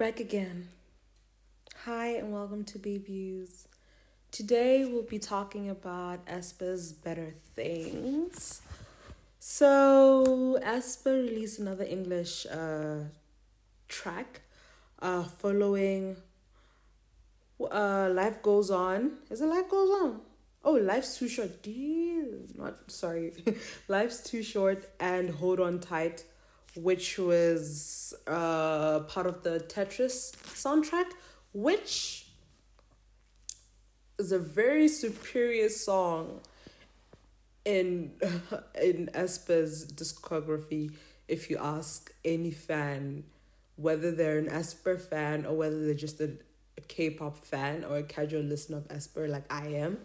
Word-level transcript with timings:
back 0.00 0.18
again. 0.18 0.66
Hi, 1.84 2.06
and 2.16 2.32
welcome 2.32 2.64
to 2.64 2.78
Bee 2.78 2.96
Views. 2.96 3.68
Today 4.30 4.86
we'll 4.86 5.02
be 5.02 5.18
talking 5.18 5.68
about 5.68 6.24
aespa's 6.24 6.90
Better 6.94 7.34
Things. 7.54 8.62
So, 9.40 10.58
aespa 10.64 11.12
released 11.12 11.58
another 11.58 11.84
English 11.84 12.46
uh, 12.46 13.10
track 13.88 14.40
uh, 15.02 15.24
following 15.24 16.16
uh, 17.60 18.08
Life 18.10 18.40
Goes 18.40 18.70
On. 18.70 19.18
Is 19.28 19.42
it 19.42 19.48
Life 19.48 19.68
Goes 19.68 19.90
On? 19.90 20.20
Oh, 20.64 20.72
Life's 20.72 21.18
Too 21.18 21.28
Short. 21.28 21.66
Not 22.56 22.90
sorry. 22.90 23.34
Life's 23.88 24.22
Too 24.22 24.42
Short 24.42 24.82
and 24.98 25.28
Hold 25.28 25.60
On 25.60 25.78
Tight 25.78 26.24
which 26.74 27.18
was 27.18 28.14
uh, 28.26 29.00
part 29.00 29.26
of 29.26 29.42
the 29.42 29.60
Tetris 29.60 30.32
soundtrack, 30.54 31.10
which 31.52 32.26
is 34.18 34.32
a 34.32 34.38
very 34.38 34.86
superior 34.86 35.68
song 35.68 36.40
in 37.64 38.12
in 38.82 39.08
aespa's 39.14 39.90
discography. 39.92 40.92
If 41.28 41.48
you 41.48 41.58
ask 41.58 42.12
any 42.24 42.50
fan, 42.50 43.24
whether 43.76 44.10
they're 44.10 44.38
an 44.38 44.48
aespa 44.48 45.00
fan 45.00 45.46
or 45.46 45.56
whether 45.56 45.84
they're 45.84 45.94
just 45.94 46.20
a, 46.20 46.32
a 46.76 46.80
K-pop 46.88 47.38
fan 47.38 47.84
or 47.84 47.98
a 47.98 48.02
casual 48.02 48.42
listener 48.42 48.78
of 48.78 48.88
aespa 48.88 49.28
like 49.28 49.50
I 49.50 49.68
am, 49.68 49.98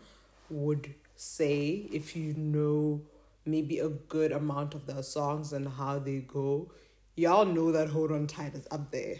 would 0.49 0.93
say 1.15 1.87
if 1.91 2.15
you 2.15 2.33
know 2.35 3.01
maybe 3.45 3.79
a 3.79 3.89
good 3.89 4.31
amount 4.31 4.73
of 4.73 4.85
their 4.87 5.03
songs 5.03 5.53
and 5.53 5.67
how 5.67 5.99
they 5.99 6.19
go, 6.19 6.71
y'all 7.15 7.45
know 7.45 7.71
that 7.71 7.89
Hold 7.89 8.11
On 8.11 8.27
Tight 8.27 8.55
is 8.55 8.67
up 8.71 8.91
there. 8.91 9.17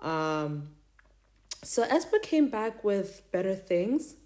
Um, 0.00 0.70
so 1.62 1.84
aespa 1.86 2.22
came 2.22 2.48
back 2.48 2.82
with 2.82 3.22
Better 3.32 3.54
Things. 3.54 4.16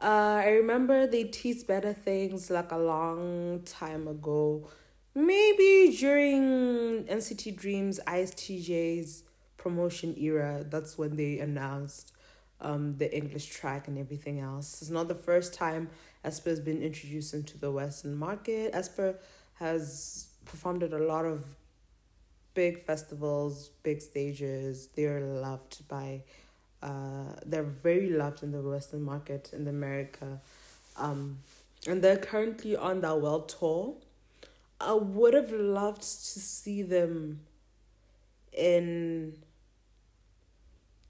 Uh, 0.00 0.40
I 0.44 0.50
remember 0.50 1.06
they 1.06 1.24
teased 1.24 1.66
Better 1.66 1.92
Things 1.92 2.50
like 2.50 2.72
a 2.72 2.78
long 2.78 3.62
time 3.64 4.08
ago. 4.08 4.68
Maybe 5.14 5.96
during 5.98 7.04
NCT 7.04 7.56
Dreams, 7.56 8.00
ISTJ's 8.06 9.24
promotion 9.56 10.14
era, 10.16 10.64
that's 10.66 10.96
when 10.96 11.16
they 11.16 11.38
announced 11.40 12.12
um, 12.60 12.96
the 12.96 13.14
English 13.14 13.46
track 13.46 13.88
and 13.88 13.98
everything 13.98 14.40
else. 14.40 14.80
It's 14.82 14.90
not 14.90 15.08
the 15.08 15.14
first 15.14 15.54
time 15.54 15.88
aespa 16.24 16.46
has 16.50 16.60
been 16.60 16.82
introduced 16.82 17.32
into 17.34 17.58
the 17.58 17.70
Western 17.70 18.14
market. 18.14 18.72
aespa 18.72 19.16
has 19.54 20.28
performed 20.44 20.82
at 20.82 20.92
a 20.92 20.98
lot 20.98 21.24
of 21.24 21.44
big 22.54 22.78
festivals, 22.78 23.70
big 23.82 24.00
stages. 24.02 24.88
They're 24.94 25.20
loved 25.20 25.86
by, 25.88 26.22
uh, 26.82 27.34
they're 27.46 27.62
very 27.62 28.10
loved 28.10 28.42
in 28.42 28.52
the 28.52 28.60
Western 28.60 29.02
market 29.02 29.50
in 29.52 29.66
America. 29.68 30.40
Um, 30.96 31.38
and 31.86 32.02
they're 32.02 32.18
currently 32.18 32.76
on 32.76 33.00
that 33.00 33.20
world 33.20 33.48
tour. 33.48 33.94
I 34.80 34.94
would 34.94 35.34
have 35.34 35.52
loved 35.52 36.02
to 36.02 36.40
see 36.40 36.82
them 36.82 37.40
in 38.52 39.34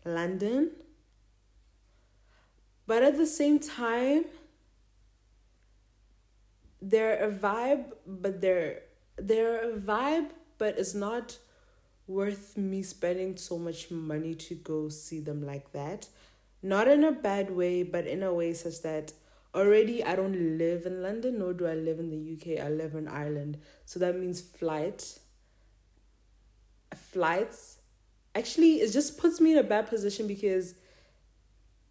London 0.04 0.70
but 2.90 3.04
at 3.04 3.16
the 3.16 3.24
same 3.24 3.60
time, 3.60 4.24
they're 6.82 7.22
a 7.24 7.30
vibe, 7.30 7.92
but 8.04 8.40
they're 8.40 8.80
they're 9.16 9.70
a 9.70 9.76
vibe, 9.76 10.30
but 10.58 10.76
it's 10.76 10.92
not 10.92 11.38
worth 12.08 12.56
me 12.56 12.82
spending 12.82 13.36
so 13.36 13.58
much 13.58 13.92
money 13.92 14.34
to 14.34 14.56
go 14.56 14.88
see 14.88 15.20
them 15.20 15.46
like 15.46 15.70
that. 15.70 16.08
Not 16.64 16.88
in 16.88 17.04
a 17.04 17.12
bad 17.12 17.52
way, 17.52 17.84
but 17.84 18.08
in 18.08 18.24
a 18.24 18.34
way 18.34 18.54
such 18.54 18.82
that 18.82 19.12
already 19.54 20.02
I 20.02 20.16
don't 20.16 20.58
live 20.58 20.84
in 20.84 21.00
London, 21.00 21.38
nor 21.38 21.52
do 21.52 21.68
I 21.68 21.74
live 21.74 22.00
in 22.00 22.10
the 22.10 22.22
UK. 22.34 22.60
I 22.60 22.70
live 22.70 22.96
in 22.96 23.06
Ireland. 23.06 23.58
So 23.84 24.00
that 24.00 24.16
means 24.16 24.40
flight 24.40 25.20
flights 27.12 27.76
actually 28.34 28.80
it 28.80 28.90
just 28.90 29.16
puts 29.16 29.40
me 29.40 29.52
in 29.52 29.58
a 29.58 29.62
bad 29.62 29.86
position 29.88 30.26
because 30.26 30.74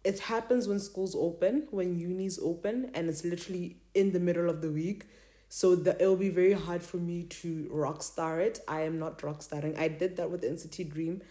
it 0.04 0.20
happens 0.20 0.66
when 0.66 0.80
schools 0.80 1.14
open, 1.14 1.68
when 1.70 1.98
unis 1.98 2.38
open, 2.42 2.90
and 2.94 3.08
it's 3.08 3.24
literally 3.24 3.76
in 3.94 4.12
the 4.12 4.20
middle 4.20 4.48
of 4.48 4.62
the 4.62 4.70
week. 4.70 5.06
So 5.48 5.74
the, 5.74 6.00
it'll 6.00 6.16
be 6.16 6.30
very 6.30 6.52
hard 6.52 6.82
for 6.82 6.96
me 6.96 7.24
to 7.24 7.68
rock 7.72 8.02
star 8.02 8.40
it. 8.40 8.60
I 8.68 8.82
am 8.82 8.98
not 8.98 9.22
rock 9.22 9.42
starring. 9.42 9.76
I 9.76 9.88
did 9.88 10.16
that 10.16 10.30
with 10.30 10.42
NCT 10.42 10.92
Dream. 10.92 11.22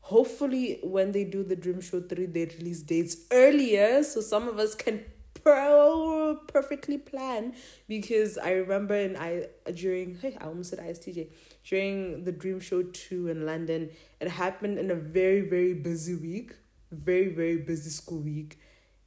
Hopefully, 0.00 0.80
when 0.82 1.12
they 1.12 1.24
do 1.24 1.44
the 1.44 1.56
Dream 1.56 1.80
Show 1.80 2.00
3, 2.00 2.26
they 2.26 2.46
release 2.46 2.82
dates 2.82 3.16
earlier 3.30 4.02
so 4.02 4.20
some 4.20 4.48
of 4.48 4.58
us 4.58 4.74
can 4.74 5.04
pro 5.42 6.38
perfectly 6.46 6.98
plan 6.98 7.54
because 7.88 8.36
I 8.36 8.52
remember 8.52 8.94
in 8.94 9.16
I 9.16 9.46
during 9.72 10.18
hey 10.20 10.36
I 10.40 10.46
almost 10.46 10.70
said 10.70 10.80
ISTJ 10.80 11.28
during 11.64 12.24
the 12.24 12.32
Dream 12.32 12.60
Show 12.60 12.82
2 12.82 13.28
in 13.28 13.46
London 13.46 13.90
it 14.20 14.28
happened 14.28 14.78
in 14.78 14.90
a 14.90 14.94
very 14.94 15.40
very 15.40 15.72
busy 15.72 16.14
week 16.14 16.52
very 16.90 17.28
very 17.28 17.56
busy 17.56 17.90
school 17.90 18.20
week. 18.20 18.58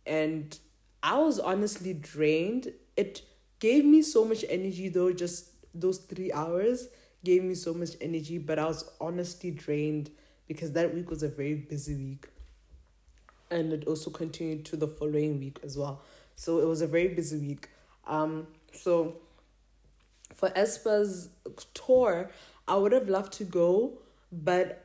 And 0.06 0.58
i 1.02 1.18
was 1.18 1.40
honestly 1.40 1.94
drained. 1.94 2.74
It 2.96 3.22
gave 3.60 3.86
me 3.86 4.02
so 4.02 4.26
much 4.26 4.44
energy 4.50 4.90
though 4.90 5.12
just 5.12 5.50
those 5.74 5.98
3 5.98 6.32
hours 6.34 6.88
gave 7.24 7.44
me 7.44 7.56
so 7.56 7.74
much 7.74 7.92
energy 8.02 8.38
but 8.38 8.60
i 8.60 8.66
was 8.66 8.84
honestly 9.00 9.50
drained 9.50 10.12
because 10.48 10.74
that 10.74 10.94
week 10.94 11.10
was 11.10 11.24
a 11.24 11.30
very 11.30 11.56
busy 11.56 11.96
week. 11.96 12.28
And 13.50 13.72
it 13.72 13.86
also 13.88 14.10
continued 14.12 14.66
to 14.66 14.76
the 14.76 14.88
following 14.88 15.40
week 15.40 15.60
as 15.64 15.78
well. 15.78 16.02
So 16.36 16.60
it 16.60 16.66
was 16.66 16.82
a 16.82 16.88
very 16.88 17.10
busy 17.10 17.38
week. 17.38 17.70
Um 18.08 18.48
so 18.74 19.18
for 20.34 20.50
aespa's 20.56 21.30
tour 21.74 22.30
i 22.68 22.76
would 22.76 22.92
have 22.92 23.08
loved 23.08 23.34
to 23.34 23.44
go 23.44 23.94
but 24.32 24.83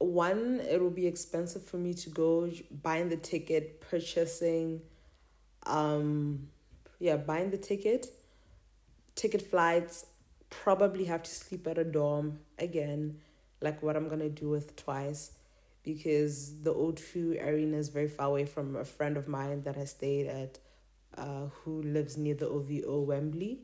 one, 0.00 0.60
it 0.60 0.80
will 0.80 0.90
be 0.90 1.06
expensive 1.06 1.62
for 1.62 1.76
me 1.76 1.92
to 1.94 2.10
go 2.10 2.50
buying 2.82 3.10
the 3.10 3.18
ticket, 3.18 3.80
purchasing, 3.82 4.80
um, 5.66 6.48
yeah, 6.98 7.16
buying 7.16 7.50
the 7.50 7.58
ticket, 7.58 8.06
ticket 9.14 9.42
flights, 9.42 10.06
probably 10.48 11.04
have 11.04 11.22
to 11.22 11.30
sleep 11.30 11.66
at 11.66 11.76
a 11.76 11.84
dorm 11.84 12.40
again, 12.58 13.20
like 13.60 13.82
what 13.82 13.94
I'm 13.94 14.08
gonna 14.08 14.30
do 14.30 14.48
with 14.48 14.74
twice, 14.74 15.32
because 15.84 16.62
the 16.62 16.72
O2 16.72 17.38
Arena 17.38 17.76
is 17.76 17.90
very 17.90 18.08
far 18.08 18.28
away 18.28 18.46
from 18.46 18.76
a 18.76 18.86
friend 18.86 19.18
of 19.18 19.28
mine 19.28 19.62
that 19.64 19.76
I 19.76 19.84
stayed 19.84 20.26
at, 20.28 20.58
uh, 21.18 21.48
who 21.62 21.82
lives 21.82 22.16
near 22.16 22.34
the 22.34 22.48
OVO 22.48 23.00
Wembley, 23.00 23.60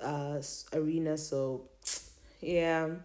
uh, 0.00 0.40
arena. 0.72 1.16
So, 1.16 1.68
yeah 2.40 2.96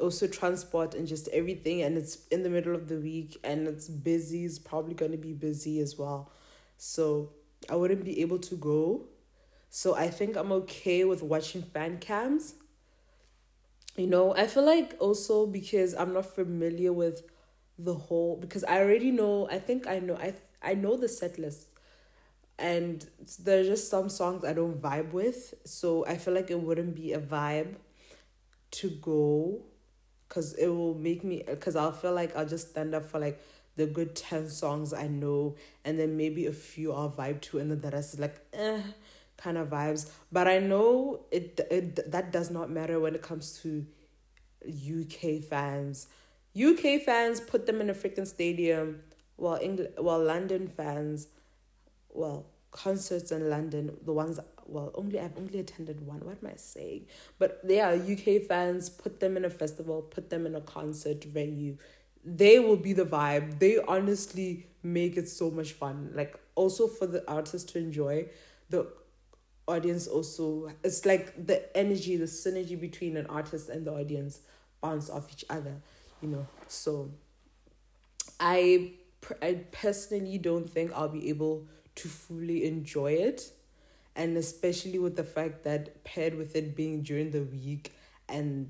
also 0.00 0.26
transport 0.26 0.94
and 0.94 1.06
just 1.06 1.28
everything 1.28 1.82
and 1.82 1.96
it's 1.96 2.26
in 2.30 2.42
the 2.42 2.50
middle 2.50 2.74
of 2.74 2.88
the 2.88 2.96
week 2.98 3.38
and 3.44 3.68
it's 3.68 3.88
busy 3.88 4.44
it's 4.44 4.58
probably 4.58 4.94
going 4.94 5.12
to 5.12 5.18
be 5.18 5.32
busy 5.32 5.80
as 5.80 5.98
well. 5.98 6.30
So 6.76 7.30
i 7.68 7.76
wouldn't 7.76 8.04
be 8.04 8.20
able 8.20 8.38
to 8.38 8.56
go. 8.56 9.06
So 9.70 9.94
i 9.94 10.08
think 10.08 10.36
i'm 10.36 10.52
okay 10.52 11.04
with 11.04 11.22
watching 11.22 11.62
fan 11.62 11.98
cams. 11.98 12.54
You 13.96 14.06
know 14.06 14.34
i 14.34 14.46
feel 14.46 14.64
like 14.64 14.96
also 14.98 15.46
because 15.46 15.94
i'm 15.94 16.12
not 16.14 16.26
familiar 16.34 16.92
with 16.92 17.22
the 17.78 17.94
whole 17.94 18.36
because 18.36 18.62
i 18.64 18.78
already 18.80 19.10
know 19.10 19.48
i 19.50 19.58
think 19.58 19.86
i 19.86 19.98
know 19.98 20.16
i 20.16 20.34
i 20.62 20.74
know 20.74 20.96
the 20.96 21.08
set 21.08 21.38
list. 21.38 21.66
And 22.58 23.06
there's 23.38 23.66
just 23.66 23.88
some 23.90 24.08
songs 24.08 24.44
i 24.44 24.52
don't 24.52 24.80
vibe 24.80 25.12
with. 25.12 25.54
So 25.64 26.04
i 26.06 26.16
feel 26.16 26.34
like 26.34 26.50
it 26.50 26.60
wouldn't 26.60 26.94
be 26.94 27.12
a 27.12 27.20
vibe 27.20 27.76
to 28.72 28.90
go 28.90 29.62
because 30.30 30.54
it 30.54 30.68
will 30.68 30.94
make 30.94 31.24
me 31.24 31.42
because 31.44 31.74
I'll 31.74 31.92
feel 31.92 32.14
like 32.14 32.34
I'll 32.36 32.46
just 32.46 32.70
stand 32.70 32.94
up 32.94 33.04
for 33.10 33.18
like 33.18 33.42
the 33.74 33.86
good 33.86 34.14
10 34.14 34.48
songs 34.48 34.92
I 34.92 35.08
know 35.08 35.56
and 35.84 35.98
then 35.98 36.16
maybe 36.16 36.46
a 36.46 36.52
few 36.52 36.92
I'll 36.92 37.10
vibe 37.10 37.40
to 37.42 37.58
and 37.58 37.70
then 37.70 37.80
the 37.80 37.90
rest 37.90 38.14
is 38.14 38.20
like 38.20 38.40
eh 38.52 38.80
kind 39.36 39.58
of 39.58 39.68
vibes. 39.68 40.08
But 40.30 40.46
I 40.46 40.60
know 40.60 41.20
it, 41.32 41.60
it 41.70 42.10
that 42.12 42.30
does 42.30 42.50
not 42.50 42.70
matter 42.70 43.00
when 43.00 43.14
it 43.14 43.22
comes 43.22 43.58
to 43.62 43.84
UK 44.64 45.42
fans. 45.42 46.06
UK 46.56 47.02
fans 47.02 47.40
put 47.40 47.66
them 47.66 47.80
in 47.80 47.90
a 47.90 47.94
freaking 47.94 48.26
stadium 48.26 49.00
while 49.36 49.58
England 49.60 49.94
while 49.98 50.22
London 50.22 50.68
fans 50.68 51.26
well 52.08 52.46
concerts 52.70 53.32
in 53.32 53.50
London 53.50 53.96
the 54.04 54.12
ones 54.12 54.38
well 54.70 54.90
only 54.94 55.18
I've 55.18 55.36
only 55.36 55.60
attended 55.60 56.06
one 56.06 56.20
what 56.20 56.38
am 56.42 56.50
I 56.50 56.56
saying 56.56 57.06
but 57.38 57.60
are 57.64 57.94
UK 57.94 58.42
fans 58.48 58.88
put 58.88 59.20
them 59.20 59.36
in 59.36 59.44
a 59.44 59.50
festival 59.50 60.02
put 60.02 60.30
them 60.30 60.46
in 60.46 60.54
a 60.54 60.60
concert 60.60 61.24
venue 61.24 61.76
they 62.24 62.58
will 62.58 62.76
be 62.76 62.92
the 62.92 63.06
vibe 63.06 63.58
they 63.58 63.78
honestly 63.78 64.66
make 64.82 65.16
it 65.16 65.28
so 65.28 65.50
much 65.50 65.72
fun 65.72 66.10
like 66.14 66.38
also 66.54 66.86
for 66.86 67.06
the 67.06 67.28
artist 67.30 67.70
to 67.70 67.78
enjoy 67.78 68.26
the 68.70 68.86
audience 69.68 70.06
also 70.06 70.70
it's 70.82 71.04
like 71.04 71.46
the 71.46 71.76
energy 71.76 72.16
the 72.16 72.24
synergy 72.24 72.80
between 72.80 73.16
an 73.16 73.26
artist 73.26 73.68
and 73.68 73.86
the 73.86 73.92
audience 73.92 74.40
bounce 74.80 75.10
off 75.10 75.30
each 75.32 75.44
other 75.50 75.76
you 76.20 76.28
know. 76.28 76.46
So 76.68 77.10
I 78.38 78.92
I 79.42 79.64
personally 79.72 80.38
don't 80.38 80.68
think 80.68 80.92
I'll 80.94 81.08
be 81.08 81.28
able 81.28 81.66
to 81.96 82.08
fully 82.08 82.64
enjoy 82.64 83.12
it. 83.12 83.52
And 84.20 84.36
especially 84.36 84.98
with 84.98 85.16
the 85.16 85.24
fact 85.24 85.64
that 85.64 86.04
paired 86.04 86.34
with 86.34 86.54
it 86.54 86.76
being 86.76 87.00
during 87.00 87.30
the 87.30 87.40
week 87.40 87.94
and 88.28 88.68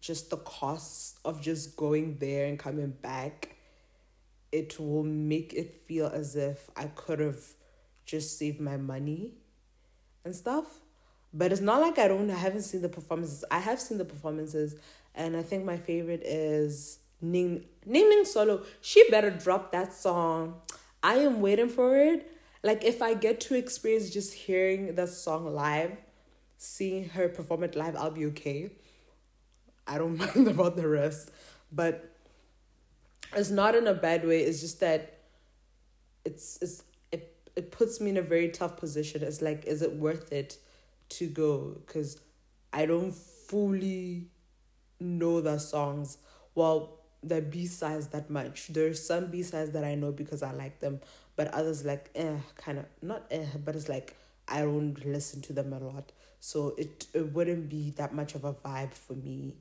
just 0.00 0.28
the 0.30 0.38
costs 0.38 1.20
of 1.24 1.40
just 1.40 1.76
going 1.76 2.18
there 2.18 2.46
and 2.46 2.58
coming 2.58 2.90
back, 2.90 3.54
it 4.50 4.76
will 4.80 5.04
make 5.04 5.54
it 5.54 5.72
feel 5.86 6.08
as 6.08 6.34
if 6.34 6.68
I 6.74 6.86
could 6.86 7.20
have 7.20 7.38
just 8.04 8.38
saved 8.38 8.58
my 8.60 8.76
money 8.76 9.34
and 10.24 10.34
stuff. 10.34 10.80
But 11.32 11.52
it's 11.52 11.60
not 11.60 11.80
like 11.80 12.00
I 12.00 12.08
don't 12.08 12.28
I 12.28 12.34
haven't 12.34 12.62
seen 12.62 12.82
the 12.82 12.88
performances. 12.88 13.44
I 13.52 13.60
have 13.60 13.80
seen 13.80 13.98
the 13.98 14.04
performances 14.04 14.74
and 15.14 15.36
I 15.36 15.44
think 15.44 15.64
my 15.64 15.76
favorite 15.76 16.22
is 16.24 16.98
Ning 17.20 17.66
Ning 17.86 18.08
Ning 18.08 18.24
Solo. 18.24 18.64
She 18.80 19.08
better 19.10 19.30
drop 19.30 19.70
that 19.70 19.92
song. 19.92 20.56
I 21.04 21.18
am 21.18 21.40
waiting 21.40 21.68
for 21.68 21.96
it. 21.96 22.39
Like 22.62 22.84
if 22.84 23.00
I 23.00 23.14
get 23.14 23.40
to 23.42 23.54
experience 23.54 24.10
just 24.10 24.34
hearing 24.34 24.94
the 24.94 25.06
song 25.06 25.54
live, 25.54 25.96
seeing 26.58 27.08
her 27.10 27.28
perform 27.28 27.64
it 27.64 27.74
live, 27.74 27.96
I'll 27.96 28.10
be 28.10 28.26
okay. 28.26 28.70
I 29.86 29.98
don't 29.98 30.18
mind 30.36 30.48
about 30.48 30.76
the 30.76 30.88
rest. 30.88 31.30
But 31.72 32.10
it's 33.34 33.50
not 33.50 33.74
in 33.74 33.86
a 33.86 33.94
bad 33.94 34.26
way. 34.26 34.42
It's 34.42 34.60
just 34.60 34.80
that 34.80 35.18
it's 36.24 36.58
it's 36.60 36.82
it 37.12 37.34
it 37.56 37.70
puts 37.70 38.00
me 38.00 38.10
in 38.10 38.16
a 38.16 38.22
very 38.22 38.48
tough 38.48 38.76
position. 38.76 39.22
It's 39.22 39.40
like, 39.40 39.64
is 39.64 39.82
it 39.82 39.94
worth 39.94 40.32
it 40.32 40.58
to 41.10 41.26
go? 41.26 41.76
Because 41.86 42.20
I 42.72 42.86
don't 42.86 43.14
fully 43.14 44.26
know 44.98 45.40
the 45.40 45.58
songs. 45.58 46.18
Well, 46.54 46.99
the 47.22 47.40
B 47.40 47.66
sides 47.66 48.08
that 48.08 48.30
much. 48.30 48.68
There's 48.68 49.02
some 49.04 49.26
B 49.26 49.42
sides 49.42 49.70
that 49.72 49.84
I 49.84 49.94
know 49.94 50.12
because 50.12 50.42
I 50.42 50.52
like 50.52 50.80
them, 50.80 51.00
but 51.36 51.48
others 51.48 51.84
like 51.84 52.10
eh, 52.14 52.36
kind 52.56 52.78
of 52.78 52.86
not 53.02 53.26
eh, 53.30 53.46
but 53.64 53.76
it's 53.76 53.88
like 53.88 54.16
I 54.48 54.60
don't 54.60 55.04
listen 55.06 55.42
to 55.42 55.52
them 55.52 55.72
a 55.72 55.78
lot. 55.78 56.12
So 56.40 56.74
it 56.78 57.06
it 57.12 57.32
wouldn't 57.32 57.68
be 57.68 57.90
that 57.96 58.14
much 58.14 58.34
of 58.34 58.44
a 58.44 58.52
vibe 58.52 58.94
for 58.94 59.14
me. 59.14 59.54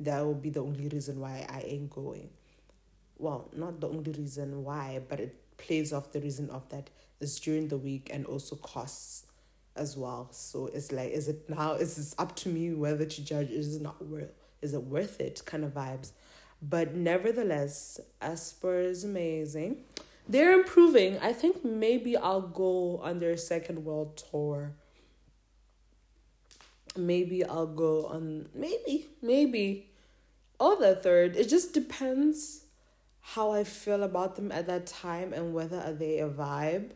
That 0.00 0.24
would 0.24 0.42
be 0.42 0.50
the 0.50 0.60
only 0.62 0.88
reason 0.88 1.18
why 1.20 1.46
I 1.48 1.60
ain't 1.60 1.90
going. 1.90 2.30
Well, 3.18 3.48
not 3.56 3.80
the 3.80 3.88
only 3.88 4.12
reason 4.12 4.62
why, 4.62 5.00
but 5.08 5.18
it 5.18 5.34
plays 5.56 5.92
off 5.92 6.12
the 6.12 6.20
reason 6.20 6.50
of 6.50 6.68
that 6.68 6.88
is 7.20 7.38
during 7.40 7.68
the 7.68 7.76
week 7.76 8.10
and 8.12 8.24
also 8.26 8.54
costs 8.56 9.26
as 9.74 9.96
well. 9.96 10.28
So 10.30 10.66
it's 10.72 10.92
like, 10.92 11.10
is 11.10 11.28
it 11.28 11.48
now? 11.48 11.72
Is 11.72 11.98
it 11.98 12.14
up 12.18 12.36
to 12.36 12.48
me 12.48 12.74
whether 12.74 13.04
to 13.04 13.24
judge? 13.24 13.50
Is 13.50 13.76
it 13.76 13.82
not 13.82 14.04
worth? 14.04 14.30
Is 14.60 14.74
it 14.74 14.82
worth 14.82 15.20
it? 15.20 15.42
Kind 15.44 15.64
of 15.64 15.74
vibes. 15.74 16.12
But 16.60 16.94
nevertheless, 16.94 18.00
aespa 18.20 18.84
is 18.84 19.04
amazing. 19.04 19.84
They're 20.28 20.52
improving. 20.52 21.18
I 21.20 21.32
think 21.32 21.64
maybe 21.64 22.16
I'll 22.16 22.42
go 22.42 22.98
on 22.98 23.18
their 23.18 23.36
second 23.36 23.84
world 23.84 24.22
tour. 24.30 24.72
Maybe 26.96 27.44
I'll 27.44 27.66
go 27.66 28.06
on 28.06 28.48
maybe, 28.54 29.06
maybe. 29.22 29.90
Or 30.58 30.76
the 30.76 30.96
third. 30.96 31.36
It 31.36 31.48
just 31.48 31.72
depends 31.72 32.64
how 33.20 33.52
I 33.52 33.62
feel 33.62 34.02
about 34.02 34.36
them 34.36 34.50
at 34.50 34.66
that 34.66 34.86
time 34.86 35.32
and 35.32 35.54
whether 35.54 35.78
are 35.78 35.92
they 35.92 36.18
a 36.18 36.28
vibe. 36.28 36.90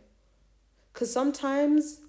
Cause 0.93 1.13
sometimes 1.13 2.01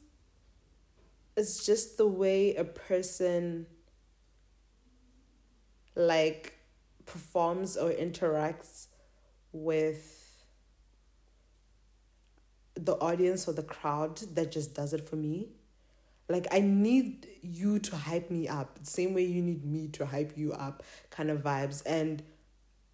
it's 1.38 1.66
just 1.66 1.98
the 1.98 2.08
way 2.08 2.56
a 2.56 2.64
person 2.64 3.68
like 5.96 6.53
performs 7.06 7.78
or 7.78 7.92
interacts 7.92 8.88
with 9.52 10.20
the 12.76 12.94
audience 12.96 13.48
or 13.48 13.54
the 13.54 13.64
crowd 13.64 14.18
that 14.36 14.52
just 14.52 14.74
does 14.74 14.94
it 14.94 15.08
for 15.08 15.16
me. 15.16 15.50
Like 16.30 16.48
I 16.52 16.62
need 16.62 17.28
you 17.42 17.80
to 17.80 17.96
hype 17.96 18.32
me 18.32 18.48
up, 18.48 18.80
the 18.80 18.86
same 18.86 19.14
way 19.14 19.24
you 19.24 19.42
need 19.42 19.66
me 19.66 19.90
to 19.90 20.06
hype 20.06 20.38
you 20.38 20.54
up, 20.54 20.84
kind 21.10 21.30
of 21.30 21.44
vibes. 21.44 21.84
And 21.86 22.24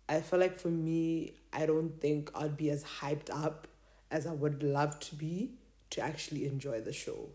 I 0.07 0.21
feel 0.21 0.39
like 0.39 0.57
for 0.57 0.69
me, 0.69 1.35
I 1.53 1.65
don't 1.65 1.99
think 2.01 2.31
I'd 2.35 2.57
be 2.57 2.69
as 2.71 2.83
hyped 2.83 3.29
up 3.31 3.67
as 4.11 4.25
I 4.25 4.33
would 4.33 4.63
love 4.63 4.99
to 5.01 5.15
be 5.15 5.51
to 5.91 6.01
actually 6.01 6.45
enjoy 6.45 6.81
the 6.81 6.93
show. 6.93 7.29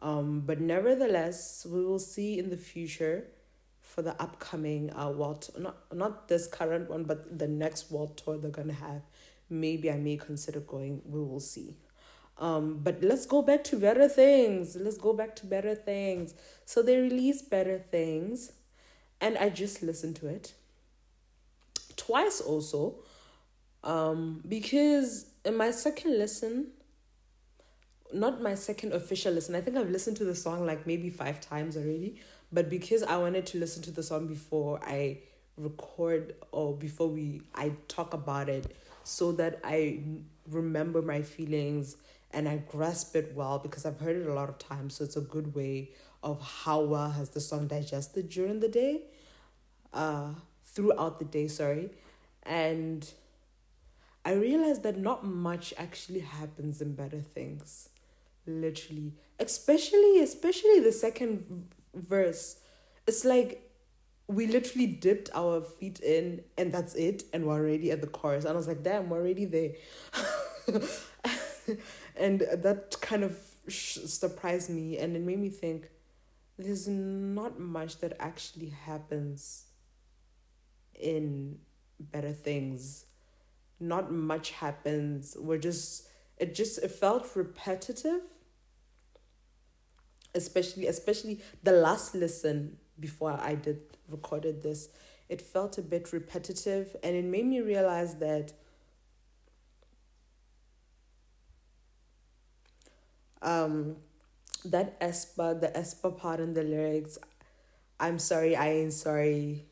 Um, 0.00 0.40
but 0.40 0.60
nevertheless, 0.60 1.66
we 1.68 1.84
will 1.84 1.98
see 1.98 2.38
in 2.38 2.50
the 2.50 2.56
future 2.56 3.28
for 3.86 4.02
the 4.02 4.20
upcoming 4.20 4.92
uh 4.94 5.08
world 5.08 5.48
not 5.58 5.76
not 5.94 6.28
this 6.28 6.46
current 6.48 6.90
one 6.90 7.04
but 7.04 7.38
the 7.38 7.46
next 7.46 7.90
world 7.90 8.16
tour 8.16 8.36
they're 8.36 8.50
gonna 8.50 8.72
have 8.72 9.02
maybe 9.48 9.90
i 9.90 9.96
may 9.96 10.16
consider 10.16 10.60
going 10.60 11.00
we 11.06 11.20
will 11.20 11.40
see. 11.40 11.76
Um 12.38 12.80
but 12.82 13.02
let's 13.02 13.24
go 13.24 13.40
back 13.40 13.62
to 13.64 13.78
better 13.78 14.08
things 14.08 14.76
let's 14.76 14.98
go 14.98 15.12
back 15.14 15.36
to 15.36 15.46
better 15.46 15.74
things. 15.74 16.34
So 16.66 16.82
they 16.82 16.96
released 16.98 17.48
better 17.48 17.78
things 17.78 18.52
and 19.20 19.38
i 19.38 19.48
just 19.48 19.82
listened 19.82 20.16
to 20.16 20.26
it 20.26 20.52
twice 21.96 22.40
also 22.40 22.96
um 23.84 24.42
because 24.46 25.26
in 25.44 25.56
my 25.56 25.70
second 25.70 26.18
listen 26.18 26.66
not 28.12 28.42
my 28.42 28.54
second 28.54 28.92
official 28.92 29.32
listen 29.32 29.54
i 29.54 29.60
think 29.60 29.76
i've 29.76 29.90
listened 29.90 30.16
to 30.16 30.24
the 30.24 30.34
song 30.34 30.66
like 30.66 30.86
maybe 30.86 31.10
five 31.10 31.40
times 31.40 31.76
already 31.76 32.20
but 32.52 32.68
because 32.68 33.02
I 33.02 33.16
wanted 33.16 33.46
to 33.46 33.58
listen 33.58 33.82
to 33.84 33.90
the 33.90 34.02
song 34.02 34.26
before 34.26 34.80
I 34.82 35.18
record 35.56 36.34
or 36.52 36.74
before 36.74 37.08
we 37.08 37.42
I 37.54 37.72
talk 37.88 38.14
about 38.14 38.48
it 38.48 38.76
so 39.04 39.32
that 39.32 39.60
I 39.64 40.00
remember 40.50 41.02
my 41.02 41.22
feelings 41.22 41.96
and 42.30 42.48
I 42.48 42.58
grasp 42.58 43.16
it 43.16 43.32
well 43.34 43.58
because 43.58 43.86
I've 43.86 44.00
heard 44.00 44.16
it 44.16 44.26
a 44.26 44.34
lot 44.34 44.48
of 44.48 44.58
times. 44.58 44.96
So 44.96 45.04
it's 45.04 45.16
a 45.16 45.20
good 45.20 45.54
way 45.54 45.90
of 46.22 46.40
how 46.40 46.80
well 46.80 47.10
has 47.10 47.30
the 47.30 47.40
song 47.40 47.66
digested 47.68 48.28
during 48.28 48.60
the 48.60 48.68
day 48.68 49.02
uh 49.94 50.30
throughout 50.64 51.18
the 51.18 51.24
day 51.24 51.48
sorry. 51.48 51.90
And 52.42 53.10
I 54.24 54.32
realized 54.32 54.82
that 54.82 54.98
not 54.98 55.24
much 55.24 55.72
actually 55.78 56.20
happens 56.20 56.82
in 56.82 56.94
better 56.94 57.20
things 57.20 57.88
literally. 58.46 59.14
Especially 59.38 60.20
especially 60.20 60.80
the 60.80 60.92
second 60.92 61.68
verse, 61.96 62.56
it's 63.06 63.24
like 63.24 63.62
we 64.28 64.46
literally 64.46 64.86
dipped 64.86 65.30
our 65.34 65.60
feet 65.62 66.00
in 66.00 66.42
and 66.58 66.72
that's 66.72 66.94
it 66.94 67.22
and 67.32 67.46
we're 67.46 67.54
already 67.54 67.90
at 67.90 68.00
the 68.00 68.06
chorus. 68.06 68.44
And 68.44 68.54
i 68.54 68.56
was 68.56 68.68
like 68.68 68.82
damn 68.82 69.08
we're 69.08 69.20
already 69.20 69.44
there. 69.44 69.72
And 72.16 72.40
that 72.40 72.96
kind 73.00 73.24
of 73.24 73.38
surprised 73.68 74.70
me 74.70 74.96
and 74.98 75.16
it 75.16 75.22
made 75.22 75.38
me 75.38 75.50
think 75.50 75.90
there's 76.58 76.88
not 76.88 77.60
much 77.60 77.98
that 77.98 78.14
actually 78.18 78.70
happens 78.70 79.64
in 80.94 81.58
better 82.00 82.32
things. 82.32 83.04
Not 83.78 84.10
much 84.10 84.52
happens. 84.52 85.36
We're 85.38 85.58
just 85.58 86.08
it 86.38 86.54
just 86.54 86.78
it 86.78 86.90
felt 86.90 87.36
repetitive 87.36 88.22
especially 90.36 90.86
especially 90.86 91.40
the 91.62 91.72
last 91.72 92.14
listen 92.14 92.76
before 92.98 93.38
I 93.40 93.54
did 93.54 93.80
recorded 94.08 94.62
this, 94.62 94.88
it 95.28 95.40
felt 95.40 95.78
a 95.78 95.82
bit 95.82 96.12
repetitive 96.12 96.96
and 97.02 97.16
it 97.16 97.24
made 97.24 97.46
me 97.46 97.60
realize 97.60 98.16
that 98.16 98.52
um 103.42 103.96
that 104.64 104.98
aespa 105.00 105.60
the 105.60 105.68
aespa 105.68 106.16
part 106.16 106.40
in 106.40 106.54
the 106.54 106.62
lyrics 106.62 107.18
i'm 108.00 108.18
sorry 108.18 108.56
i 108.56 108.68
ain't 108.68 108.92
sorry 108.92 109.64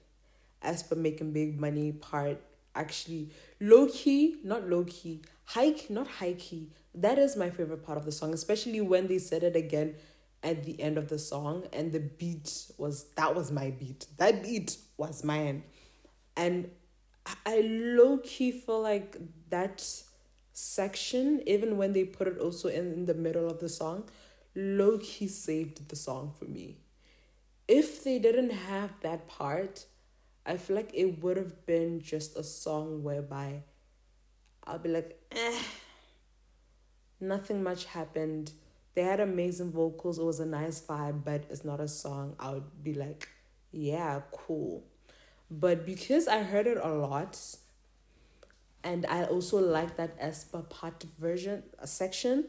aespa 0.62 0.97
making 0.97 1.33
big 1.33 1.59
money 1.59 1.92
part 1.92 2.40
actually 2.75 3.30
low 3.61 3.88
key 3.88 4.37
not 4.44 4.68
low 4.68 4.85
key 4.85 5.21
high 5.47 5.75
not 5.88 6.06
high 6.06 6.35
key 6.35 6.68
that 6.94 7.18
is 7.18 7.37
my 7.37 7.50
favorite 7.50 7.85
part 7.85 7.99
of 7.99 8.04
the 8.04 8.12
song 8.12 8.33
especially 8.33 8.80
when 8.80 9.09
they 9.09 9.18
said 9.18 9.42
it 9.42 9.56
again 9.56 9.94
at 10.44 10.64
the 10.64 10.80
end 10.80 10.98
of 10.98 11.08
the 11.08 11.18
song 11.18 11.64
and 11.72 11.90
the 11.90 12.00
beat 12.00 12.70
was 12.78 13.06
that 13.16 13.34
was 13.34 13.50
my 13.50 13.70
beat. 13.70 14.06
That 14.18 14.42
beat 14.42 14.76
was 14.96 15.24
mine. 15.24 15.64
And 16.36 16.70
i 17.46 17.62
low 17.62 18.18
key 18.18 18.52
feel 18.52 18.82
like 18.82 19.16
that 19.48 19.82
section 20.52 21.42
even 21.46 21.78
when 21.78 21.94
they 21.94 22.04
put 22.04 22.28
it 22.28 22.38
also 22.38 22.68
in, 22.68 22.92
in 22.92 23.06
the 23.06 23.14
middle 23.14 23.48
of 23.48 23.60
the 23.60 23.68
song 23.68 24.04
low 24.54 24.98
key 24.98 25.26
saved 25.26 25.88
the 25.88 25.96
song 25.96 26.34
for 26.38 26.44
me. 26.44 26.78
If 27.66 28.04
they 28.04 28.18
didn't 28.18 28.50
have 28.50 28.90
that 29.00 29.26
part 29.26 29.86
i 30.46 30.56
feel 30.56 30.76
like 30.76 30.90
it 30.92 31.22
would 31.22 31.36
have 31.38 31.64
been 31.64 32.00
just 32.00 32.36
a 32.36 32.44
song 32.44 33.02
whereby 33.02 33.62
i'll 34.66 34.78
be 34.78 34.90
like 34.90 35.18
eh 35.32 35.62
nothing 37.20 37.62
much 37.62 37.86
happened 37.86 38.52
they 38.94 39.02
had 39.02 39.20
amazing 39.20 39.72
vocals. 39.72 40.18
It 40.18 40.24
was 40.24 40.40
a 40.40 40.46
nice 40.46 40.80
vibe, 40.80 41.24
but 41.24 41.44
it's 41.50 41.64
not 41.64 41.80
a 41.80 41.88
song 41.88 42.36
I 42.38 42.52
would 42.52 42.82
be 42.82 42.94
like, 42.94 43.28
yeah, 43.72 44.20
cool. 44.32 44.84
But 45.50 45.84
because 45.84 46.28
I 46.28 46.42
heard 46.42 46.66
it 46.66 46.78
a 46.82 46.88
lot, 46.88 47.38
and 48.82 49.06
I 49.06 49.24
also 49.24 49.58
like 49.58 49.96
that 49.96 50.20
aespa 50.20 50.68
part 50.68 51.04
version 51.18 51.62
a 51.78 51.86
section. 51.86 52.46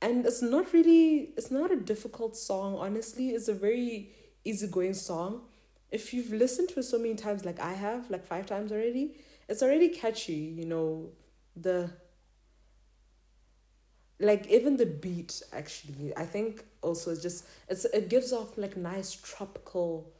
And 0.00 0.26
it's 0.26 0.42
not 0.42 0.72
really 0.72 1.30
it's 1.36 1.50
not 1.50 1.70
a 1.70 1.76
difficult 1.76 2.36
song, 2.36 2.76
honestly. 2.76 3.30
It's 3.30 3.48
a 3.48 3.54
very 3.54 4.10
easygoing 4.44 4.94
song. 4.94 5.42
If 5.90 6.12
you've 6.12 6.32
listened 6.32 6.68
to 6.70 6.80
it 6.80 6.82
so 6.82 6.98
many 6.98 7.14
times 7.14 7.44
like 7.44 7.60
I 7.60 7.72
have, 7.72 8.10
like 8.10 8.26
five 8.26 8.46
times 8.46 8.72
already, 8.72 9.14
it's 9.48 9.62
already 9.62 9.88
catchy, 9.88 10.54
you 10.58 10.66
know, 10.66 11.10
the 11.56 11.90
like 14.24 14.46
even 14.46 14.76
the 14.78 14.86
beat 14.86 15.42
actually 15.52 16.16
i 16.16 16.24
think 16.24 16.64
also 16.80 17.10
it's 17.10 17.22
just 17.22 17.46
it's 17.68 17.84
it 17.86 18.08
gives 18.08 18.32
off 18.32 18.56
like 18.56 18.76
nice 18.76 19.12
tropical 19.14 20.10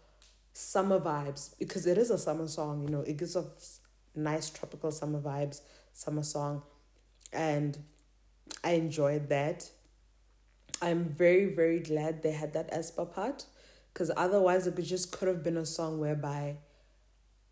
summer 0.52 1.00
vibes 1.00 1.58
because 1.58 1.86
it 1.86 1.96
is 1.96 2.10
a 2.10 2.18
summer 2.18 2.46
song 2.46 2.82
you 2.82 2.90
know 2.90 3.00
it 3.00 3.16
gives 3.16 3.34
off 3.34 3.46
nice 4.14 4.50
tropical 4.50 4.92
summer 4.92 5.20
vibes 5.20 5.62
summer 5.92 6.22
song 6.22 6.62
and 7.32 7.78
i 8.62 8.72
enjoyed 8.72 9.28
that. 9.28 9.70
I'm 10.82 11.04
very 11.04 11.46
very 11.46 11.80
glad 11.80 12.22
they 12.22 12.32
had 12.32 12.52
that 12.52 12.70
aespa 12.72 13.10
part 13.10 13.46
because 13.92 14.10
otherwise 14.16 14.66
it 14.66 14.76
just 14.82 15.12
could 15.12 15.28
have 15.28 15.42
been 15.42 15.56
a 15.56 15.64
song 15.64 15.98
whereby 15.98 16.56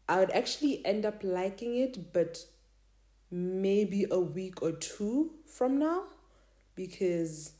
i 0.08 0.18
would 0.18 0.30
actually 0.32 0.84
end 0.84 1.06
up 1.06 1.20
liking 1.22 1.76
it 1.78 2.12
but 2.12 2.44
maybe 3.30 4.04
a 4.10 4.20
week 4.20 4.60
or 4.60 4.72
two 4.72 5.30
from 5.46 5.78
now 5.78 6.02
because 6.74 7.52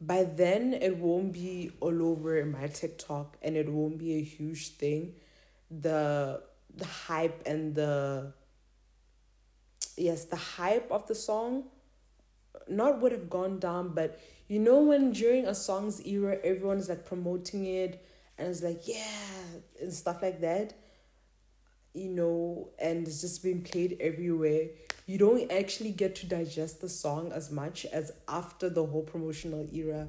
by 0.00 0.24
then 0.24 0.74
it 0.74 0.96
won't 0.98 1.32
be 1.32 1.70
all 1.80 2.02
over 2.02 2.44
my 2.44 2.66
TikTok 2.66 3.36
and 3.42 3.56
it 3.56 3.68
won't 3.68 3.98
be 3.98 4.14
a 4.16 4.22
huge 4.22 4.68
thing. 4.76 5.14
The 5.70 6.42
the 6.74 6.84
hype 6.84 7.42
and 7.46 7.74
the 7.74 8.32
yes, 9.96 10.24
the 10.24 10.36
hype 10.36 10.90
of 10.90 11.06
the 11.06 11.14
song 11.14 11.64
not 12.68 13.00
would 13.00 13.12
have 13.12 13.30
gone 13.30 13.58
down, 13.58 13.90
but 13.94 14.20
you 14.48 14.58
know 14.58 14.80
when 14.80 15.12
during 15.12 15.46
a 15.46 15.54
song's 15.54 16.04
era 16.06 16.38
everyone's 16.44 16.88
like 16.88 17.04
promoting 17.04 17.66
it 17.66 18.04
and 18.38 18.48
it's 18.48 18.62
like, 18.62 18.86
yeah, 18.86 19.02
and 19.80 19.92
stuff 19.92 20.22
like 20.22 20.40
that, 20.40 20.74
you 21.94 22.08
know, 22.10 22.68
and 22.78 23.06
it's 23.06 23.20
just 23.22 23.42
being 23.42 23.62
played 23.62 23.96
everywhere 24.00 24.68
you 25.06 25.18
don't 25.18 25.50
actually 25.52 25.92
get 25.92 26.16
to 26.16 26.26
digest 26.26 26.80
the 26.80 26.88
song 26.88 27.30
as 27.32 27.50
much 27.50 27.86
as 27.86 28.12
after 28.28 28.68
the 28.68 28.84
whole 28.84 29.04
promotional 29.04 29.66
era 29.72 30.08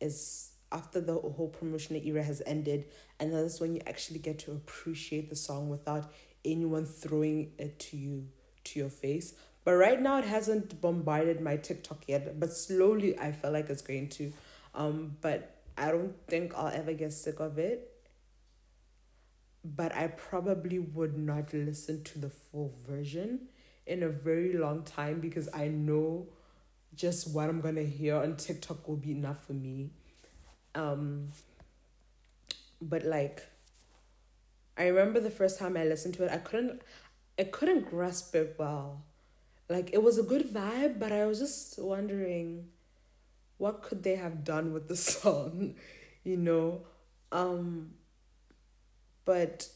is 0.00 0.52
after 0.70 1.00
the 1.00 1.14
whole 1.14 1.48
promotional 1.48 2.00
era 2.04 2.22
has 2.22 2.40
ended 2.46 2.84
and 3.18 3.34
that's 3.34 3.60
when 3.60 3.74
you 3.74 3.80
actually 3.86 4.20
get 4.20 4.38
to 4.38 4.52
appreciate 4.52 5.28
the 5.28 5.36
song 5.36 5.68
without 5.68 6.12
anyone 6.44 6.84
throwing 6.84 7.50
it 7.58 7.78
to 7.80 7.96
you 7.96 8.28
to 8.62 8.78
your 8.78 8.90
face. 8.90 9.34
But 9.64 9.72
right 9.72 10.00
now 10.00 10.18
it 10.18 10.24
hasn't 10.24 10.80
bombarded 10.80 11.40
my 11.40 11.56
tiktok 11.56 12.04
yet 12.06 12.38
but 12.38 12.52
slowly 12.52 13.18
i 13.18 13.32
feel 13.32 13.50
like 13.50 13.68
it's 13.68 13.82
going 13.82 14.08
to. 14.10 14.32
Um 14.72 15.16
but 15.20 15.56
i 15.76 15.90
don't 15.90 16.14
think 16.28 16.54
i'll 16.54 16.68
ever 16.68 16.92
get 16.92 17.12
sick 17.12 17.40
of 17.40 17.58
it. 17.58 17.92
But 19.64 19.92
i 19.96 20.06
probably 20.06 20.78
would 20.78 21.18
not 21.18 21.52
listen 21.52 22.04
to 22.04 22.20
the 22.20 22.30
full 22.30 22.72
version 22.86 23.48
in 23.88 24.02
a 24.02 24.08
very 24.08 24.52
long 24.54 24.82
time 24.84 25.20
because 25.20 25.48
I 25.54 25.68
know 25.68 26.28
just 26.94 27.32
what 27.34 27.48
I'm 27.48 27.60
gonna 27.60 27.82
hear 27.84 28.16
on 28.16 28.36
TikTok 28.36 28.88
will 28.88 28.96
be 28.96 29.12
enough 29.12 29.44
for 29.46 29.54
me. 29.54 29.90
Um 30.74 31.28
but 32.80 33.04
like 33.04 33.42
I 34.76 34.86
remember 34.86 35.20
the 35.20 35.30
first 35.30 35.58
time 35.58 35.76
I 35.76 35.84
listened 35.84 36.14
to 36.14 36.24
it, 36.24 36.30
I 36.30 36.38
couldn't 36.38 36.82
I 37.38 37.44
couldn't 37.44 37.90
grasp 37.90 38.34
it 38.34 38.56
well. 38.58 39.02
Like 39.68 39.90
it 39.92 40.02
was 40.02 40.18
a 40.18 40.22
good 40.22 40.48
vibe, 40.52 40.98
but 40.98 41.12
I 41.12 41.26
was 41.26 41.38
just 41.38 41.78
wondering 41.78 42.68
what 43.58 43.82
could 43.82 44.02
they 44.02 44.16
have 44.16 44.44
done 44.44 44.72
with 44.72 44.88
the 44.88 44.96
song, 45.12 45.74
you 46.24 46.36
know? 46.36 46.82
Um 47.32 47.92
but 49.24 49.68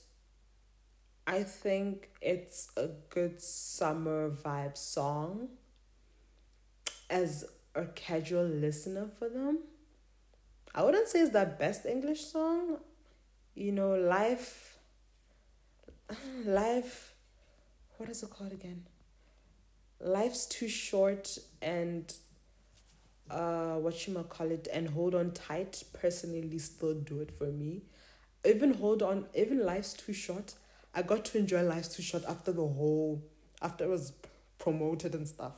I 1.27 1.45
think 1.45 2.11
it's 2.21 2.71
a 2.77 2.89
good 3.11 3.41
summer 3.41 4.31
vibe 4.31 4.77
song 4.77 5.51
as 7.09 7.45
a 7.75 7.85
casual 7.87 8.45
listener 8.45 9.09
for 9.19 9.29
them. 9.29 9.61
I 10.75 10.83
wouldn't 10.83 11.09
say 11.09 11.21
it's 11.21 11.33
the 11.33 11.45
best 11.59 11.87
English 11.87 12.25
song. 12.25 12.79
You 13.55 13.71
know, 13.71 13.95
life 13.95 14.79
life 16.45 17.15
what 17.99 18.09
is 18.09 18.25
it 18.25 18.31
called 18.31 18.53
again? 18.53 18.85
Life's 20.01 20.47
too 20.47 20.69
short 20.69 21.39
and 21.61 22.13
uh 23.31 23.77
what 23.77 24.09
you 24.09 24.13
might 24.15 24.29
call 24.29 24.51
it 24.51 24.67
and 24.73 24.89
hold 24.89 25.15
on 25.15 25.31
tight 25.31 25.85
personally 25.93 26.59
still 26.59 26.95
do 26.95 27.21
it 27.21 27.31
for 27.31 27.47
me. 27.47 27.83
Even 28.45 28.75
hold 28.75 29.05
on 29.05 29.27
even 29.37 29.65
life's 29.65 29.93
too 29.93 30.13
short 30.13 30.55
I 30.95 31.03
got 31.03 31.25
to 31.27 31.39
enjoy 31.39 31.63
Life's 31.63 31.89
Too 31.89 32.03
Short 32.03 32.25
after 32.29 32.53
the 32.53 32.67
whole, 32.67 33.23
after 33.63 33.85
it 33.85 33.89
was 33.89 34.13
promoted 34.59 35.15
and 35.15 35.27
stuff. 35.27 35.53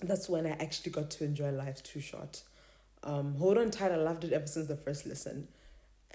That's 0.00 0.28
when 0.28 0.46
I 0.46 0.50
actually 0.50 0.92
got 0.92 1.10
to 1.12 1.24
enjoy 1.24 1.50
Life's 1.50 1.80
Too 1.80 2.00
Short. 2.00 2.42
Um, 3.02 3.34
Hold 3.36 3.58
On 3.58 3.70
Tight, 3.70 3.92
I 3.92 3.96
loved 3.96 4.24
it 4.24 4.32
ever 4.32 4.46
since 4.46 4.68
the 4.68 4.76
first 4.76 5.06
listen. 5.06 5.48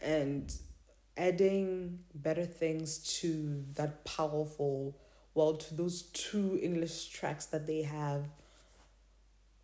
And 0.01 0.53
adding 1.17 1.99
better 2.13 2.45
things 2.45 2.99
to 3.21 3.65
that 3.75 4.05
powerful, 4.05 4.97
well, 5.33 5.55
to 5.55 5.75
those 5.75 6.03
two 6.13 6.59
English 6.61 7.09
tracks 7.09 7.45
that 7.47 7.67
they 7.67 7.81
have. 7.81 8.25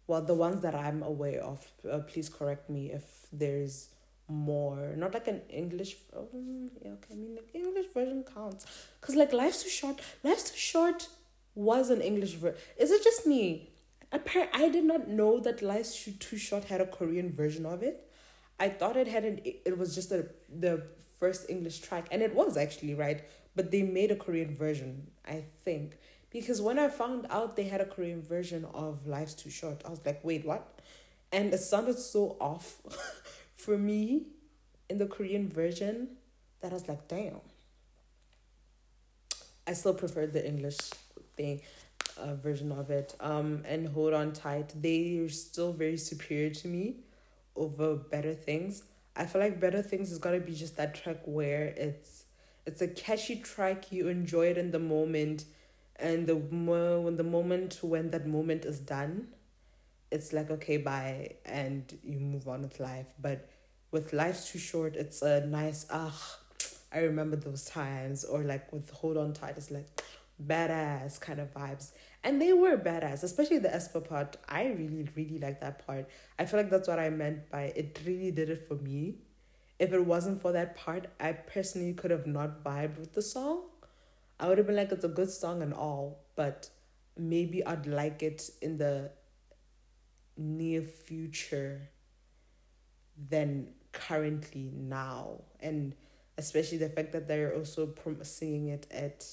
Well, 0.08 0.24
the 0.24 0.34
ones 0.34 0.62
that 0.62 0.74
I'm 0.74 1.04
aware 1.04 1.42
of, 1.44 1.66
uh, 1.90 2.00
please 2.00 2.30
correct 2.30 2.70
me 2.70 2.92
if 2.92 3.04
there's 3.32 3.90
more. 4.30 4.94
Not 4.96 5.14
like 5.14 5.28
an 5.28 5.42
english 5.50 5.96
um, 6.16 6.70
yeah 6.84 6.92
okay 6.92 7.14
i 7.14 7.16
mean 7.16 7.36
like 7.36 7.50
english 7.54 7.88
version 7.94 8.24
counts. 8.24 8.66
Because 9.00 9.16
like 9.16 9.34
life's 9.34 9.64
too 9.64 9.70
short. 9.70 10.02
Life's 10.24 10.52
too 10.52 10.58
short 10.58 11.08
was 11.56 11.90
an 11.90 12.02
english 12.02 12.34
version 12.34 12.60
is 12.78 12.92
it 12.92 13.04
just 13.04 13.26
me? 13.28 13.70
Appar- 14.14 14.50
i 14.54 14.70
did 14.70 14.84
not 14.86 15.08
know 15.08 15.40
that 15.40 15.62
life's 15.62 16.08
too 16.20 16.38
short 16.38 16.66
had 16.66 16.82
a 16.82 16.86
korean 16.86 17.32
version 17.32 17.66
of 17.66 17.84
it. 17.84 18.06
I 18.60 18.70
thought 18.70 18.98
it 18.98 19.08
had 19.08 19.24
an 19.26 19.40
it 19.44 19.78
was 19.78 19.96
just 19.96 20.12
a, 20.12 20.28
the 20.66 20.84
first 21.20 21.50
english 21.50 21.80
track 21.80 22.08
and 22.12 22.22
it 22.22 22.34
was 22.36 22.58
actually 22.58 22.94
right? 22.96 23.24
But 23.56 23.72
they 23.72 23.82
made 23.84 24.12
a 24.12 24.16
korean 24.16 24.56
version 24.56 25.08
i 25.26 25.44
think. 25.64 25.98
Because 26.32 26.62
when 26.62 26.78
i 26.80 26.88
found 26.90 27.26
out 27.30 27.56
they 27.56 27.64
had 27.64 27.82
a 27.82 27.86
korean 27.86 28.22
version 28.22 28.66
of 28.74 29.08
life's 29.08 29.34
too 29.34 29.50
short 29.50 29.82
i 29.86 29.90
was 29.90 30.02
like 30.06 30.24
wait 30.24 30.46
what? 30.46 30.80
And 31.32 31.54
it 31.54 31.60
sounded 31.60 32.00
so 32.00 32.38
off 32.40 32.78
for 33.70 33.78
me 33.78 34.24
in 34.90 34.98
the 34.98 35.06
Korean 35.06 35.48
version 35.48 36.18
that 36.60 36.72
I 36.72 36.74
was 36.74 36.88
like, 36.88 37.08
damn. 37.08 37.40
I 39.68 39.74
still 39.74 39.94
prefer 39.94 40.26
the 40.26 40.44
English 40.44 40.78
thing 41.38 41.62
uh, 42.18 42.34
version 42.34 42.72
of 42.72 42.90
it. 42.90 43.16
Um, 43.20 43.62
and 43.68 43.88
Hold 43.90 44.16
On 44.16 44.34
Tight, 44.34 44.74
they 44.82 45.20
are 45.20 45.30
still 45.30 45.72
very 45.72 45.98
superior 45.98 46.50
to 46.50 46.68
me 46.68 46.96
over 47.56 47.96
Better 47.96 48.34
Things. 48.34 48.82
I 49.16 49.28
feel 49.28 49.40
like 49.40 49.60
Better 49.60 49.84
Things 49.84 50.12
is 50.12 50.18
gotta 50.18 50.40
be 50.40 50.56
just 50.56 50.76
that 50.78 50.96
track 50.96 51.20
where 51.26 51.66
it's 51.78 52.24
it's 52.66 52.82
a 52.82 52.88
catchy 52.88 53.36
track, 53.36 53.92
you 53.92 54.08
enjoy 54.08 54.48
it 54.48 54.58
in 54.58 54.72
the 54.72 54.80
moment, 54.80 55.46
and 55.98 56.26
the 56.26 56.42
mo- 56.50 57.02
when 57.02 57.18
the 57.18 57.24
moment 57.24 57.78
when 57.84 58.10
that 58.10 58.26
moment 58.26 58.66
is 58.66 58.80
done, 58.80 59.28
it's 60.10 60.34
like 60.34 60.50
okay 60.50 60.78
bye 60.78 61.30
and 61.46 62.00
you 62.04 62.20
move 62.20 62.48
on 62.48 62.64
with 62.64 62.80
life 62.80 63.08
but 63.22 63.48
with 63.92 64.14
life's 64.14 64.52
too 64.52 64.60
short 64.60 64.96
it's 64.96 65.22
a 65.22 65.46
nice 65.46 65.86
ah 65.90 66.38
i 66.94 67.00
remember 67.00 67.36
those 67.36 67.66
times. 67.66 68.24
Or 68.24 68.44
like 68.44 68.72
with 68.74 68.90
hold 68.90 69.18
on 69.18 69.34
tight 69.34 69.56
it's 69.58 69.72
like 69.72 69.88
badass 70.46 71.20
kind 71.20 71.40
of 71.40 71.54
vibes. 71.54 71.92
And 72.24 72.42
they 72.42 72.54
were 72.54 72.78
badass 72.78 73.24
especially 73.24 73.60
the 73.60 73.70
aespa 73.70 74.08
part. 74.08 74.38
I 74.48 74.68
really 74.68 75.08
really 75.16 75.40
like 75.40 75.60
that 75.62 75.86
part. 75.86 76.08
I 76.38 76.46
feel 76.46 76.60
like 76.60 76.70
that's 76.70 76.88
what 76.88 77.00
i 77.00 77.10
meant 77.10 77.50
by 77.50 77.74
it 77.76 78.00
really 78.06 78.32
did 78.32 78.50
it 78.50 78.68
for 78.68 78.76
me. 78.76 79.16
If 79.78 79.94
it 79.94 80.06
wasn't 80.06 80.42
for 80.42 80.52
that 80.52 80.76
part 80.76 81.08
i 81.20 81.32
personally 81.32 81.94
could 81.94 82.12
have 82.12 82.28
not 82.28 82.64
vibed 82.64 82.98
with 83.00 83.14
the 83.14 83.22
song. 83.22 83.64
I 84.40 84.48
would 84.48 84.58
have 84.58 84.68
been 84.68 84.76
like 84.76 84.92
it's 84.92 85.04
a 85.04 85.10
good 85.10 85.30
song 85.30 85.62
and 85.62 85.74
all 85.74 86.24
but 86.36 86.70
maybe 87.18 87.66
i'd 87.66 87.86
like 87.86 88.24
it 88.24 88.50
in 88.62 88.78
the 88.78 89.12
near 90.38 90.82
future 90.82 91.90
than 93.30 93.68
currently 93.92 94.72
now. 94.74 95.42
And 95.60 95.96
especially 96.38 96.78
the 96.78 96.90
fact 96.90 97.12
that 97.12 97.28
they're 97.28 97.56
also 97.56 97.94
singing 98.24 98.70
it 98.70 98.88
at 98.92 99.26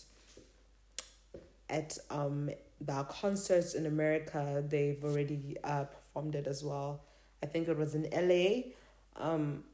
at 1.69 1.99
um 2.11 2.51
the 2.81 3.03
concerts 3.05 3.75
in 3.75 3.87
America 3.87 4.63
they've 4.69 5.03
already 5.03 5.57
uh 5.65 5.85
performed 5.85 6.35
it 6.35 6.47
as 6.47 6.63
well. 6.63 7.03
I 7.43 7.47
think 7.47 7.69
it 7.69 7.77
was 7.77 7.95
in 7.95 8.09
LA 8.13 8.73
um 9.17 9.65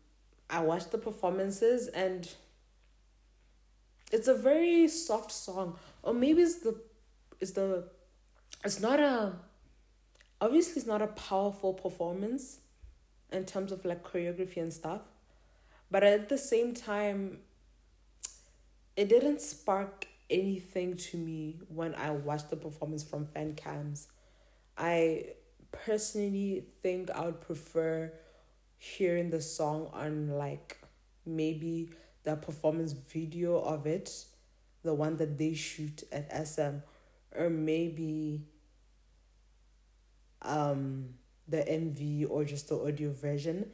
I 0.51 0.61
watched 0.61 0.91
the 0.91 0.99
performances 0.99 1.89
and 1.89 2.29
it's 4.12 4.29
a 4.29 4.35
very 4.35 4.87
soft 4.89 5.33
song. 5.33 5.79
Or 6.03 6.12
maybe 6.12 6.43
it's 6.43 6.57
the 6.57 6.79
it's 7.41 7.53
the 7.53 7.85
it's 8.65 8.79
not 8.79 9.01
a 9.01 9.33
obviously 10.41 10.75
it's 10.77 10.87
not 10.87 11.01
a 11.01 11.07
powerful 11.09 11.73
performance 11.73 12.59
in 13.33 13.45
terms 13.45 13.73
of 13.73 13.85
like 13.85 14.03
choreography 14.03 14.59
and 14.59 14.73
stuff. 14.73 15.03
But 15.91 16.03
at 16.05 16.29
the 16.29 16.39
same 16.39 16.75
time 16.75 17.39
it 18.97 19.09
didn't 19.09 19.41
spark 19.41 20.07
anything 20.31 20.97
to 20.97 21.17
me 21.17 21.61
when 21.69 21.95
I 21.95 22.11
watched 22.11 22.51
the 22.51 22.57
performance 22.57 23.03
from 23.03 23.27
fan 23.27 23.55
cams. 23.55 24.09
I 24.77 25.35
personally 25.71 26.65
think 26.83 27.11
I 27.11 27.27
would 27.27 27.41
prefer 27.41 28.12
hearing 28.79 29.31
the 29.31 29.41
song 29.41 29.89
on 29.93 30.29
like 30.31 30.79
maybe 31.25 31.91
the 32.25 32.37
performance 32.37 32.93
video 32.93 33.59
of 33.61 33.87
it, 33.87 34.27
the 34.83 34.95
one 34.95 35.17
that 35.17 35.39
they 35.39 35.55
shoot 35.55 36.03
at 36.12 36.29
SM, 36.31 36.79
or 37.37 37.49
maybe 37.51 38.47
um 40.43 41.15
the 41.49 41.58
MV 41.58 42.30
or 42.30 42.44
just 42.44 42.68
the 42.68 42.76
audio 42.76 43.12
version. 43.12 43.70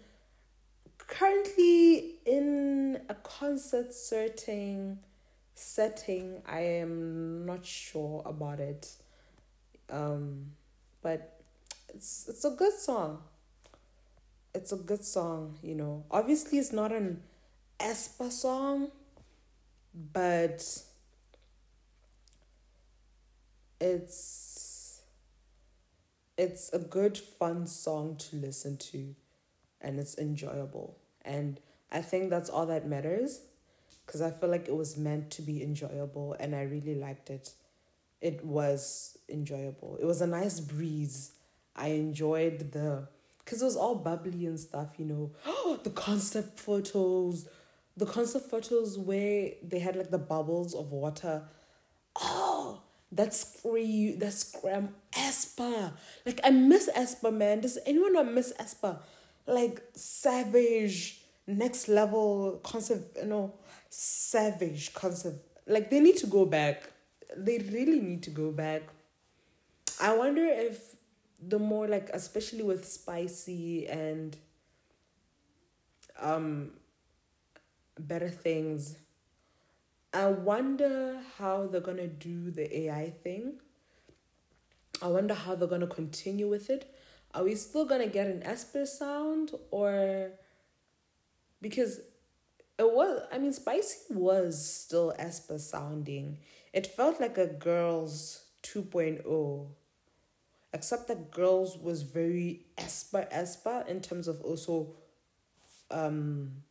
Currently 0.99 2.17
in 2.27 3.01
a 3.09 3.15
concert 3.15 3.95
setting 3.95 4.99
setting, 5.55 6.43
I 6.47 6.61
am 6.61 7.45
not 7.47 7.65
sure 7.65 8.23
about 8.25 8.61
it. 8.61 8.89
Um 9.91 10.53
but 11.03 11.41
it's 11.95 12.27
it's 12.29 12.45
a 12.45 12.51
good 12.51 12.75
song. 12.75 13.23
It's 14.55 14.73
a 14.73 14.77
good 14.77 15.05
song, 15.05 15.59
you 15.63 15.75
know. 15.75 16.05
Obviously 16.11 16.59
it's 16.59 16.73
not 16.73 16.93
an 16.93 17.23
aespa 17.79 18.31
song, 18.31 18.89
but 20.13 20.63
it's 23.81 24.48
it's 26.39 26.73
a 26.73 26.79
good 26.79 27.19
fun 27.19 27.67
song 27.67 28.17
to 28.17 28.37
listen 28.37 28.79
to 28.79 29.15
and 29.81 29.99
it's 29.99 30.17
enjoyable. 30.19 30.97
And 31.25 31.61
i 31.91 32.01
think 32.03 32.31
that's 32.31 32.51
all 32.51 32.67
that 32.67 32.87
matters 32.87 33.41
because 34.05 34.21
i 34.21 34.31
feel 34.31 34.51
like 34.51 34.69
it 34.69 34.77
was 34.77 34.99
meant 34.99 35.31
to 35.31 35.41
be 35.41 35.63
enjoyable 35.63 36.37
and 36.39 36.55
i 36.55 36.63
really 36.63 36.95
liked 36.95 37.31
it. 37.31 37.53
It 38.21 38.45
was 38.45 39.17
enjoyable. 39.29 39.97
It 40.01 40.05
was 40.05 40.21
a 40.21 40.27
nice 40.27 40.59
breeze. 40.59 41.33
I 41.77 41.89
enjoyed 41.89 42.73
the 42.73 43.09
because 43.45 43.63
it 43.63 43.65
was 43.65 43.77
all 43.77 43.95
bubbly 43.95 44.47
and 44.47 44.59
stuff 44.59 44.89
you 44.99 45.07
know. 45.07 45.31
The 45.85 45.91
concept 45.91 46.59
photos. 46.59 47.47
The 47.97 48.07
concept 48.07 48.51
photos 48.51 48.99
where 48.99 49.53
they 49.63 49.79
had 49.79 49.97
like 49.97 50.11
the 50.11 50.19
bubbles 50.19 50.75
of 50.75 50.93
water. 50.93 51.43
That's 53.11 53.61
free. 53.61 54.13
That's 54.19 54.47
scram 54.47 54.95
aespa. 55.13 55.93
Like 56.27 56.41
I 56.45 56.51
miss 56.51 56.91
aespa, 56.95 57.33
man. 57.33 57.61
Does 57.61 57.79
anyone 57.87 58.13
not 58.13 58.31
miss 58.31 58.53
aespa? 58.61 58.99
Like 59.47 59.83
savage, 59.95 61.23
next 61.47 61.89
level 61.89 62.61
concept. 62.63 63.17
You 63.17 63.27
know, 63.27 63.55
savage 63.89 64.93
concept. 64.93 65.39
Like 65.67 65.89
they 65.91 66.01
need 66.01 66.17
to 66.19 66.27
go 66.27 66.45
back. 66.45 66.83
They 67.37 67.59
really 67.59 68.01
need 68.01 68.23
to 68.25 68.31
go 68.31 68.51
back. 68.53 68.83
I 70.01 70.15
wonder 70.17 70.45
if 70.45 70.95
the 71.41 71.59
more 71.59 71.89
like 71.89 72.11
especially 72.13 72.63
with 72.63 72.85
spicy 72.87 73.87
and 73.87 74.37
um 76.21 76.71
better 77.99 78.29
things. 78.31 78.97
I 80.13 80.27
wonder 80.27 81.21
how 81.37 81.67
they're 81.67 81.81
gonna 81.81 82.07
do 82.09 82.51
the 82.51 82.85
AI 82.85 83.11
thing. 83.11 83.61
I 85.03 85.09
wonder 85.09 85.35
how 85.35 85.55
they're 85.55 85.69
gonna 85.69 85.87
continue 85.87 86.49
with 86.49 86.71
it. 86.71 86.95
Are 87.35 87.45
we 87.45 87.55
still 87.55 87.85
gonna 87.85 88.07
get 88.07 88.27
an 88.27 88.41
aespa 88.41 88.87
sound 88.87 89.53
or 89.71 90.33
because 91.61 92.01
it 92.79 92.91
was 92.93 93.23
I 93.31 93.39
mean 93.39 93.53
Spicy 93.53 93.99
was 94.15 94.65
still 94.67 95.15
aespa 95.19 95.61
sounding. 95.61 96.39
It 96.73 96.87
felt 96.87 97.21
like 97.21 97.37
a 97.37 97.47
girls 97.47 98.45
2.0 98.63 99.69
except 100.73 101.09
that 101.09 101.31
girls 101.31 101.79
was 101.79 102.03
very 102.03 102.67
aespa 102.77 103.31
aespa 103.33 103.87
in 103.89 104.01
terms 104.01 104.29
of 104.29 104.41
also 104.43 104.95
um 105.91 106.63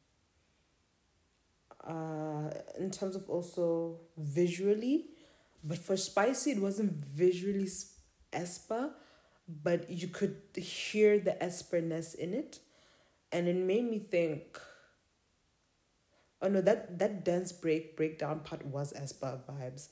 uh, 1.86 2.50
in 2.80 2.92
terms 2.92 3.16
of 3.16 3.30
also 3.30 4.00
visually. 4.18 5.06
But 5.64 5.80
for 5.80 5.98
Spicy, 5.98 6.52
it 6.52 6.62
wasn't 6.62 6.94
visually 6.94 7.70
aespa, 8.32 8.92
but 9.48 9.90
you 9.90 10.08
could 10.08 10.38
hear 10.56 11.20
the 11.20 11.32
aespa-ness 11.42 12.14
in 12.14 12.34
it. 12.34 12.60
And 13.32 13.48
it 13.48 13.56
made 13.56 13.90
me 13.90 14.00
think, 14.00 14.60
oh 16.42 16.48
no, 16.48 16.62
that, 16.62 17.00
that 17.00 17.24
dance 17.26 17.52
break 17.52 17.96
breakdown 17.98 18.40
part 18.42 18.66
was 18.66 18.94
aespa 18.94 19.40
vibes. 19.50 19.90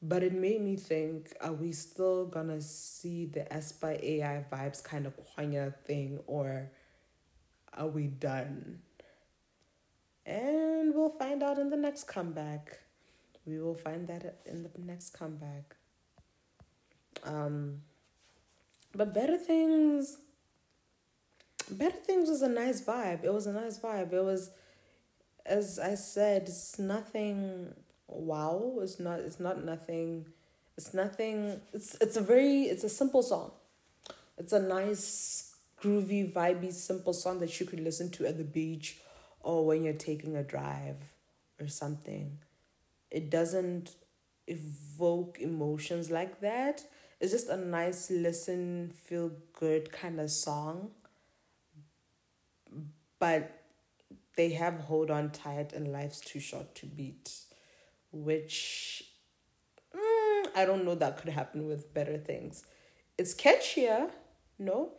But 0.00 0.22
it 0.22 0.32
made 0.32 0.60
me 0.60 0.76
think, 0.76 1.34
are 1.40 1.52
we 1.52 1.72
still 1.72 2.26
gonna 2.26 2.60
see 2.60 3.26
the 3.26 3.40
aespa 3.50 4.00
AI 4.02 4.44
vibes 4.52 4.82
kind 4.82 5.06
of 5.06 5.14
Kwangya 5.16 5.74
thing 5.84 6.20
or 6.26 6.70
are 7.76 7.88
we 7.88 8.06
done? 8.06 8.80
And 10.28 10.94
we'll 10.94 11.08
find 11.08 11.42
out 11.42 11.58
in 11.58 11.70
the 11.70 11.76
next 11.76 12.04
comeback. 12.04 12.80
We 13.46 13.58
will 13.58 13.74
find 13.74 14.06
that 14.08 14.40
in 14.44 14.62
the 14.62 14.70
next 14.78 15.14
comeback. 15.18 15.74
Um, 17.24 17.80
but 18.94 19.14
Better 19.14 19.38
Things. 19.38 20.18
Better 21.70 21.96
Things 21.96 22.28
was 22.28 22.42
a 22.42 22.48
nice 22.48 22.82
vibe. 22.82 23.24
It 23.24 23.32
was 23.32 23.46
a 23.46 23.52
nice 23.52 23.78
vibe. 23.78 24.12
It 24.12 24.22
was, 24.22 24.50
as 25.46 25.78
I 25.78 25.94
said, 25.94 26.42
it's 26.42 26.78
nothing 26.78 27.72
wow. 28.06 28.80
It's 28.82 29.00
not. 29.00 29.20
It's 29.20 29.40
not 29.40 29.64
nothing. 29.64 30.26
It's 30.76 30.92
nothing. 30.92 31.58
It's 31.72 31.96
it's 32.02 32.18
a 32.18 32.20
very. 32.20 32.64
It's 32.64 32.84
a 32.84 32.90
simple 32.90 33.22
song. 33.22 33.52
It's 34.36 34.52
a 34.52 34.60
nice, 34.60 35.56
groovy, 35.82 36.30
vibey, 36.30 36.70
simple 36.70 37.14
song 37.14 37.40
that 37.40 37.58
you 37.58 37.64
could 37.64 37.80
listen 37.80 38.10
to 38.10 38.26
at 38.26 38.36
the 38.36 38.44
beach 38.44 38.98
or 39.48 39.64
when 39.64 39.82
you're 39.82 39.94
taking 39.94 40.36
a 40.36 40.42
drive 40.42 41.00
or 41.58 41.66
something. 41.68 42.36
It 43.10 43.30
doesn't 43.30 43.94
evoke 44.46 45.38
emotions 45.40 46.10
like 46.10 46.42
that. 46.42 46.84
It's 47.18 47.32
just 47.32 47.48
a 47.48 47.56
nice 47.56 48.10
listen, 48.10 48.92
feel 49.06 49.32
good 49.58 49.90
kind 49.90 50.20
of 50.20 50.30
song. 50.30 50.90
But 53.18 53.62
they 54.36 54.50
have 54.50 54.80
hold 54.80 55.10
on 55.10 55.30
tight 55.30 55.72
and 55.72 55.90
life's 55.90 56.20
too 56.20 56.40
short 56.40 56.74
to 56.74 56.86
beat, 56.86 57.32
which 58.12 59.02
mm, 59.96 60.46
I 60.54 60.66
don't 60.66 60.84
know 60.84 60.94
that 60.94 61.16
could 61.16 61.32
happen 61.32 61.66
with 61.66 61.94
better 61.94 62.18
things. 62.18 62.66
It's 63.16 63.34
catchier, 63.34 64.10
no? 64.58 64.90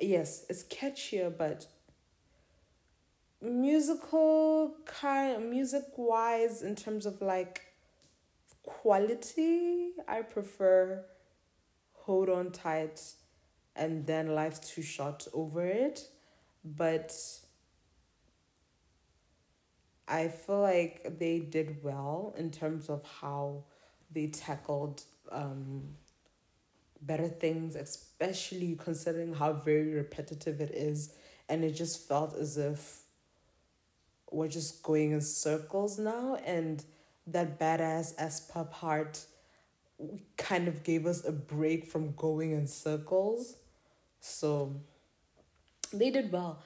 Yes, 0.00 0.46
it's 0.48 0.64
catchier, 0.64 1.30
but 1.36 1.66
musical 3.40 4.74
kind 4.84 5.48
music 5.48 5.84
wise 5.96 6.62
in 6.62 6.74
terms 6.74 7.06
of 7.06 7.22
like 7.22 7.62
quality 8.64 9.90
i 10.08 10.20
prefer 10.20 11.04
hold 11.92 12.28
on 12.28 12.50
tight 12.50 13.00
and 13.78 14.06
then 14.06 14.34
life's 14.34 14.58
too 14.58 14.82
short 14.82 15.26
over 15.32 15.64
it. 15.66 16.08
But 16.64 17.14
i 20.08 20.28
feel 20.28 20.60
like 20.60 21.18
they 21.18 21.38
did 21.38 21.82
well 21.84 22.34
in 22.36 22.50
terms 22.50 22.88
of 22.88 23.02
how 23.20 23.64
they 24.10 24.26
tackled 24.26 25.02
um 25.30 25.82
better 27.02 27.28
things 27.28 27.76
especially 27.76 28.74
considering 28.74 29.34
how 29.34 29.52
very 29.52 29.92
repetitive 29.94 30.60
it 30.60 30.70
is. 30.72 31.12
And 31.48 31.62
it 31.64 31.72
just 31.72 32.08
felt 32.08 32.34
as 32.36 32.58
if 32.58 33.02
we're 34.30 34.48
just 34.48 34.82
going 34.82 35.12
in 35.12 35.20
circles 35.20 35.98
now 35.98 36.36
and 36.44 36.84
that 37.26 37.58
badass 37.58 38.14
aespa 38.16 38.70
part 38.70 39.24
kind 40.36 40.68
of 40.68 40.82
gave 40.82 41.06
us 41.06 41.24
a 41.24 41.32
break 41.32 41.86
from 41.86 42.14
going 42.14 42.52
in 42.52 42.66
circles. 42.66 43.56
So 44.20 44.80
they 45.92 46.10
did 46.10 46.32
well. 46.32 46.62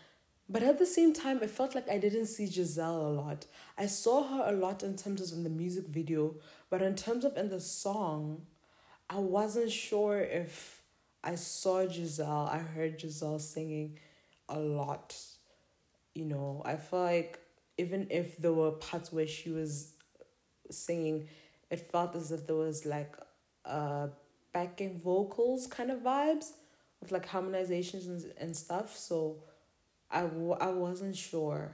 But 0.49 0.63
at 0.63 0.79
the 0.79 0.87
same 0.87 1.15
time 1.15 1.43
it 1.43 1.51
felt 1.51 1.75
like 1.75 1.89
i 1.89 1.97
didn't 1.99 2.27
see 2.27 2.47
giselle 2.47 3.07
a 3.07 3.13
lot. 3.13 3.47
I 3.79 3.87
saw 3.87 4.23
her 4.29 4.53
a 4.53 4.57
lot 4.57 4.83
in 4.83 4.97
terms 4.97 5.21
of 5.21 5.39
in 5.39 5.45
the 5.45 5.51
music 5.51 5.87
video 5.87 6.35
but 6.69 6.83
in 6.83 6.95
terms 6.95 7.25
of 7.25 7.37
in 7.37 7.49
the 7.49 7.61
song 7.61 8.43
i 9.09 9.19
wasn't 9.19 9.71
sure 9.71 10.21
if 10.21 10.83
i 11.25 11.35
saw 11.37 11.89
giselle. 11.89 12.49
I 12.53 12.59
heard 12.59 13.01
giselle 13.01 13.39
singing 13.39 13.99
a 14.49 14.59
lot. 14.59 15.17
You 16.15 16.27
know 16.27 16.63
i 16.67 16.77
feel 16.77 17.01
like 17.01 17.39
even 17.83 18.07
if 18.11 18.37
there 18.39 18.53
were 18.53 18.73
parts 18.73 19.13
where 19.13 19.27
she 19.27 19.51
was 19.51 19.95
singing, 20.71 21.29
it 21.71 21.81
felt 21.93 22.15
as 22.17 22.33
if 22.33 22.47
there 22.47 22.57
was 22.57 22.87
like 22.87 23.15
uh 23.65 24.09
backing 24.53 25.01
vocals 25.01 25.67
kind 25.67 25.91
of 25.91 26.01
vibes 26.01 26.53
with 27.01 27.13
like 27.13 27.27
harmonizations 27.29 28.07
and, 28.07 28.33
and 28.39 28.57
stuff. 28.57 28.97
So 28.97 29.39
I, 30.11 30.23
w- 30.23 30.53
I 30.69 30.71
wasn't 30.71 31.17
sure. 31.17 31.73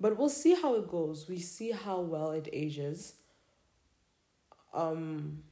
But 0.00 0.16
we'll 0.18 0.28
see 0.28 0.54
how 0.54 0.74
it 0.76 0.88
goes. 0.88 1.28
We 1.28 1.38
see 1.38 1.70
how 1.72 2.00
well 2.00 2.30
it 2.32 2.48
ages. 2.52 3.14
Um 4.72 5.42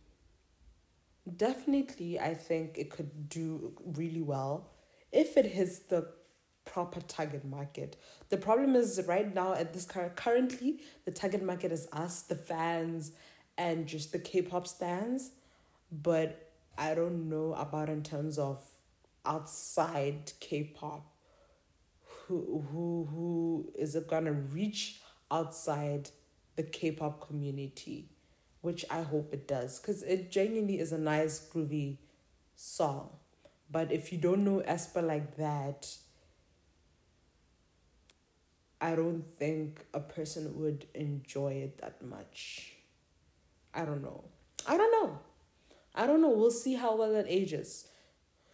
definitely 1.36 2.18
I 2.18 2.34
think 2.34 2.78
it 2.78 2.90
could 2.90 3.28
do 3.28 3.72
really 3.84 4.22
well 4.22 4.70
if 5.12 5.36
it 5.36 5.46
hits 5.46 5.78
the 5.80 6.08
proper 6.72 7.00
target 7.02 7.44
market. 7.44 7.96
The 8.30 8.38
problem 8.38 8.74
is 8.74 9.00
right 9.06 9.32
now 9.32 9.52
at 9.52 9.74
this 9.74 9.84
current 9.84 10.16
currently 10.16 10.80
the 11.04 11.10
target 11.10 11.42
market 11.42 11.70
is 11.70 11.86
us, 11.92 12.22
the 12.22 12.34
fans, 12.34 13.12
and 13.58 13.86
just 13.86 14.12
the 14.12 14.18
K-pop 14.18 14.66
stands. 14.66 15.32
But 15.90 16.50
I 16.78 16.94
don't 16.94 17.28
know 17.28 17.52
about 17.52 17.90
in 17.90 18.02
terms 18.02 18.38
of 18.38 18.64
outside 19.26 20.32
K-pop. 20.40 21.06
Who 22.06 22.64
who 22.70 23.08
who 23.10 23.72
is 23.78 23.94
it 23.94 24.08
gonna 24.08 24.32
reach 24.32 25.00
outside 25.30 26.10
the 26.56 26.62
K-pop 26.62 27.26
community? 27.26 28.08
Which 28.62 28.84
I 28.90 29.02
hope 29.02 29.34
it 29.34 29.46
does, 29.46 29.78
because 29.80 30.02
it 30.04 30.30
genuinely 30.30 30.78
is 30.78 30.92
a 30.92 30.98
nice 30.98 31.46
groovy 31.52 31.98
song. 32.54 33.10
But 33.70 33.90
if 33.90 34.12
you 34.12 34.18
don't 34.18 34.44
know 34.44 34.62
aespa 34.66 35.02
like 35.02 35.36
that, 35.36 35.96
I 38.82 38.96
don't 38.96 39.24
think 39.38 39.86
a 39.94 40.00
person 40.00 40.58
would 40.60 40.86
enjoy 40.92 41.52
it 41.52 41.78
that 41.78 42.02
much. 42.02 42.72
I 43.72 43.84
don't 43.84 44.02
know. 44.02 44.24
I 44.66 44.76
don't 44.76 44.90
know. 44.90 45.20
I 45.94 46.04
don't 46.08 46.20
know. 46.20 46.30
We'll 46.30 46.50
see 46.50 46.74
how 46.74 46.96
well 46.96 47.14
it 47.14 47.26
ages. 47.28 47.86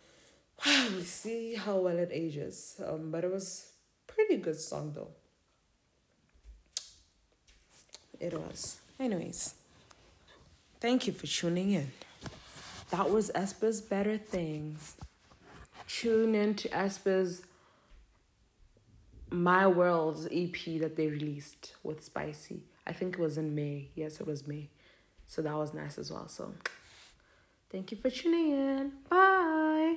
we'll 0.66 1.00
see 1.00 1.54
how 1.54 1.78
well 1.78 1.96
it 1.96 2.10
ages. 2.12 2.78
Um, 2.86 3.10
but 3.10 3.24
it 3.24 3.32
was 3.32 3.72
pretty 4.06 4.36
good 4.36 4.60
song 4.60 4.92
though. 4.94 5.12
It 8.20 8.34
was. 8.34 8.76
Anyways, 9.00 9.54
thank 10.78 11.06
you 11.06 11.14
for 11.14 11.26
tuning 11.26 11.70
in. 11.70 11.90
That 12.90 13.10
was 13.10 13.30
aespa's 13.34 13.80
Better 13.80 14.18
Things. 14.18 14.96
Tune 15.86 16.34
in 16.34 16.54
to 16.56 16.68
aespa's 16.68 17.42
My 19.30 19.66
World's 19.66 20.26
EP 20.32 20.80
that 20.80 20.96
they 20.96 21.08
released 21.08 21.74
with 21.82 22.02
Spicy. 22.02 22.62
I 22.86 22.92
think 22.92 23.14
it 23.14 23.20
was 23.20 23.36
in 23.36 23.54
May. 23.54 23.90
Yes, 23.94 24.20
it 24.20 24.26
was 24.26 24.46
May. 24.46 24.70
So 25.26 25.42
that 25.42 25.54
was 25.54 25.74
nice 25.74 25.98
as 25.98 26.10
well. 26.10 26.28
So 26.28 26.54
thank 27.70 27.90
you 27.90 27.98
for 27.98 28.10
tuning 28.10 28.50
in. 28.52 28.92
Bye. 29.10 29.96